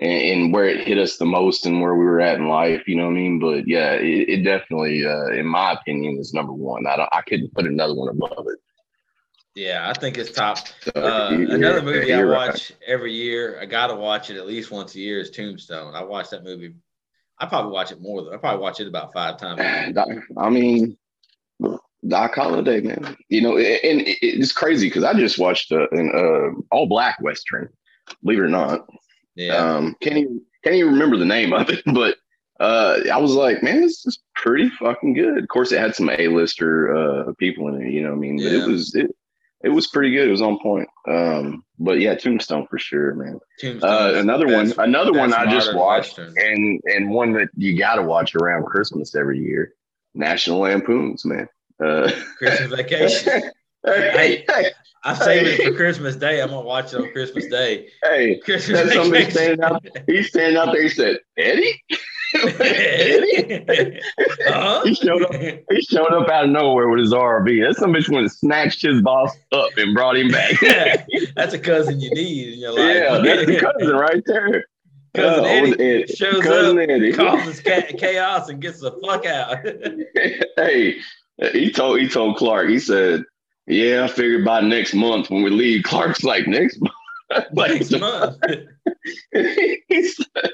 and, 0.00 0.10
and 0.42 0.52
where 0.52 0.64
it 0.64 0.84
hit 0.86 0.98
us 0.98 1.16
the 1.16 1.26
most, 1.26 1.66
and 1.66 1.80
where 1.80 1.94
we 1.94 2.04
were 2.04 2.20
at 2.20 2.38
in 2.38 2.48
life. 2.48 2.88
You 2.88 2.96
know 2.96 3.04
what 3.04 3.10
I 3.10 3.14
mean? 3.14 3.38
But 3.38 3.68
yeah, 3.68 3.92
it, 3.92 4.28
it 4.28 4.42
definitely, 4.42 5.06
uh, 5.06 5.28
in 5.28 5.46
my 5.46 5.72
opinion, 5.74 6.18
is 6.18 6.34
number 6.34 6.52
one. 6.52 6.86
I 6.88 6.96
don't, 6.96 7.08
I 7.12 7.20
couldn't 7.22 7.54
put 7.54 7.66
another 7.66 7.94
one 7.94 8.08
above 8.08 8.46
it. 8.48 8.58
yeah, 9.54 9.88
I 9.88 9.92
think 9.98 10.18
it's 10.18 10.32
top. 10.32 10.58
Uh, 10.96 11.28
another 11.32 11.82
movie 11.82 12.12
I 12.12 12.24
watch 12.24 12.72
every 12.84 13.12
year. 13.12 13.58
I 13.60 13.66
gotta 13.66 13.94
watch 13.94 14.30
it 14.30 14.36
at 14.38 14.46
least 14.46 14.72
once 14.72 14.96
a 14.96 14.98
year. 15.00 15.20
Is 15.20 15.30
Tombstone. 15.30 15.94
I 15.94 16.02
watch 16.02 16.30
that 16.30 16.42
movie. 16.42 16.74
I 17.40 17.46
probably 17.46 17.72
watch 17.72 17.90
it 17.90 18.00
more 18.00 18.22
than 18.22 18.34
I 18.34 18.36
probably 18.36 18.60
watch 18.60 18.80
it 18.80 18.86
about 18.86 19.12
five 19.12 19.38
times. 19.38 19.60
a 19.96 20.22
I 20.38 20.50
mean, 20.50 20.96
Doc 22.06 22.34
Holliday, 22.34 22.80
man. 22.82 23.16
You 23.28 23.40
know, 23.40 23.56
and 23.56 24.02
it's 24.04 24.52
crazy 24.52 24.88
because 24.88 25.04
I 25.04 25.14
just 25.14 25.38
watched 25.38 25.72
uh, 25.72 25.88
an 25.92 26.12
uh, 26.14 26.60
all 26.74 26.86
black 26.86 27.20
western. 27.20 27.68
Believe 28.22 28.38
it 28.38 28.42
or 28.42 28.48
not, 28.48 28.86
Yeah, 29.36 29.54
um, 29.56 29.96
can't 30.00 30.16
even 30.16 30.42
can't 30.64 30.76
even 30.76 30.92
remember 30.92 31.16
the 31.16 31.24
name 31.24 31.52
of 31.52 31.70
it, 31.70 31.82
but 31.94 32.16
uh, 32.58 32.98
I 33.12 33.16
was 33.18 33.32
like, 33.32 33.62
man, 33.62 33.80
this 33.80 34.04
is 34.04 34.20
pretty 34.34 34.68
fucking 34.70 35.14
good. 35.14 35.42
Of 35.42 35.48
course, 35.48 35.72
it 35.72 35.80
had 35.80 35.94
some 35.94 36.10
A-lister 36.10 36.94
uh, 36.94 37.32
people 37.38 37.68
in 37.68 37.82
it. 37.82 37.92
You 37.92 38.02
know, 38.02 38.10
what 38.10 38.16
I 38.16 38.20
mean, 38.20 38.36
but 38.38 38.52
Yeah. 38.52 38.64
it 38.64 38.66
was 38.68 38.94
it. 38.94 39.14
It 39.62 39.68
was 39.68 39.88
pretty 39.88 40.12
good. 40.12 40.28
It 40.28 40.30
was 40.30 40.40
on 40.42 40.58
point. 40.58 40.88
Um, 41.06 41.64
but 41.78 42.00
yeah, 42.00 42.14
Tombstone 42.14 42.66
for 42.68 42.78
sure, 42.78 43.14
man. 43.14 43.38
Tombstone. 43.60 43.90
Uh, 44.16 44.18
another 44.18 44.46
one, 44.46 44.72
another 44.78 45.12
one 45.12 45.34
I 45.34 45.50
just 45.50 45.74
watched, 45.74 46.18
Western. 46.18 46.34
and 46.38 46.80
and 46.84 47.10
one 47.10 47.32
that 47.34 47.48
you 47.56 47.76
got 47.76 47.96
to 47.96 48.02
watch 48.02 48.34
around 48.34 48.64
Christmas 48.64 49.14
every 49.14 49.38
year. 49.38 49.74
National 50.14 50.60
Lampoons, 50.60 51.24
man. 51.24 51.48
Uh, 51.82 52.10
Christmas 52.38 52.70
Vacation. 52.76 53.42
hey, 53.84 54.44
hey, 54.48 54.70
I'm 55.04 55.16
saving 55.16 55.52
it 55.60 55.70
for 55.70 55.76
Christmas 55.76 56.16
Day. 56.16 56.40
I'm 56.42 56.48
gonna 56.48 56.62
watch 56.62 56.92
it 56.92 57.00
on 57.00 57.12
Christmas 57.12 57.46
Day. 57.46 57.88
hey! 58.02 58.38
Christmas 58.38 58.80
That's 58.80 58.94
somebody 58.94 59.30
standing 59.30 59.62
out. 59.62 59.84
He's 60.06 60.28
standing 60.28 60.56
out 60.56 60.72
there. 60.72 60.82
He 60.82 60.88
said, 60.88 61.18
"Eddie." 61.38 61.82
Eddie. 62.34 64.00
He 64.84 64.94
showed 64.94 65.22
up. 65.22 65.32
He 65.70 65.82
showed 65.82 66.12
up 66.12 66.28
out 66.28 66.44
of 66.44 66.50
nowhere 66.50 66.88
with 66.88 67.00
his 67.00 67.12
RV. 67.12 67.66
That 67.66 67.76
some 67.76 67.92
bitch 67.92 68.08
went 68.08 68.22
and 68.22 68.32
snatched 68.32 68.82
his 68.82 69.02
boss 69.02 69.34
up 69.52 69.70
and 69.76 69.94
brought 69.94 70.16
him 70.16 70.28
back. 70.28 70.60
Yeah, 70.62 71.04
that's 71.36 71.54
a 71.54 71.58
cousin 71.58 72.00
you 72.00 72.10
need 72.10 72.54
in 72.54 72.58
your 72.60 72.72
life. 72.72 72.94
yeah, 72.94 73.18
that's 73.18 73.46
the 73.46 73.58
cousin 73.60 73.96
right 73.96 74.22
there. 74.26 74.64
Cousin 75.14 75.44
Uh, 75.44 75.48
Eddie 75.48 75.70
old 75.72 75.80
Ed- 75.80 76.10
shows 76.16 76.42
cousin 76.42 76.78
up, 76.78 76.88
Eddie. 76.88 77.12
causes 77.12 77.60
ca- 77.60 77.92
chaos, 77.98 78.48
and 78.48 78.60
gets 78.60 78.80
the 78.80 78.92
fuck 79.04 79.26
out. 79.26 79.56
hey, 80.56 80.96
he 81.52 81.70
told 81.72 81.98
he 82.00 82.08
told 82.08 82.36
Clark. 82.36 82.68
He 82.68 82.78
said, 82.78 83.24
"Yeah, 83.66 84.04
I 84.04 84.08
figured 84.08 84.44
by 84.44 84.60
next 84.60 84.94
month 84.94 85.28
when 85.30 85.42
we 85.42 85.50
leave." 85.50 85.82
Clark's 85.82 86.22
like, 86.22 86.46
"Next 86.46 86.78
month." 86.80 86.94
like, 87.52 87.72
Next 87.72 87.98
month. 87.98 88.36
he 89.32 90.02
said- 90.04 90.50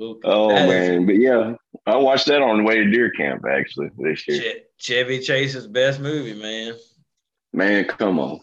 Ooh, 0.00 0.20
oh 0.24 0.48
that 0.50 0.68
is- 0.68 0.88
man, 0.88 1.06
but 1.06 1.16
yeah, 1.16 1.54
I 1.86 1.96
watched 1.96 2.26
that 2.26 2.42
on 2.42 2.58
the 2.58 2.62
way 2.64 2.76
to 2.76 2.90
deer 2.90 3.10
camp 3.10 3.44
actually 3.50 3.88
this 3.98 4.26
year. 4.28 4.40
Che- 4.40 4.62
Chevy 4.78 5.18
Chase's 5.20 5.66
best 5.66 6.00
movie, 6.00 6.34
man. 6.34 6.74
Man, 7.52 7.84
come 7.86 8.18
on. 8.18 8.40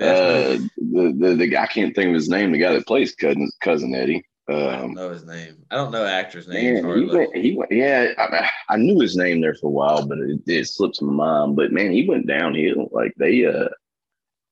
Uh, 0.00 0.58
the, 0.76 1.14
the 1.18 1.34
the 1.38 1.46
guy 1.46 1.62
I 1.62 1.66
can't 1.68 1.94
think 1.94 2.08
of 2.08 2.14
his 2.14 2.28
name. 2.28 2.50
The 2.52 2.58
guy 2.58 2.72
that 2.72 2.86
plays 2.86 3.14
cousin 3.14 3.50
cousin 3.62 3.94
Eddie. 3.94 4.24
I 4.48 4.52
don't 4.52 4.84
Um, 4.84 4.92
know 4.92 5.10
his 5.10 5.24
name. 5.24 5.64
I 5.70 5.76
don't 5.76 5.90
know 5.92 6.04
actors' 6.04 6.46
names. 6.48 6.82
man, 6.82 6.98
he 6.98 7.06
went. 7.06 7.36
He 7.36 7.54
went. 7.56 7.72
Yeah, 7.72 8.12
I, 8.18 8.48
I 8.68 8.76
knew 8.76 9.00
his 9.00 9.16
name 9.16 9.40
there 9.40 9.54
for 9.54 9.68
a 9.68 9.70
while, 9.70 10.04
but 10.06 10.18
it, 10.18 10.40
it 10.46 10.66
slips 10.66 11.00
my 11.00 11.12
mind. 11.12 11.56
But 11.56 11.72
man, 11.72 11.92
he 11.92 12.06
went 12.06 12.26
downhill. 12.26 12.88
Like 12.92 13.14
they, 13.16 13.46
uh, 13.46 13.68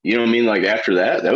you 0.03 0.15
know 0.15 0.21
what 0.23 0.29
I 0.29 0.33
mean? 0.33 0.47
Like 0.47 0.63
after 0.63 0.95
that, 0.95 1.25
that 1.25 1.25
was 1.25 1.31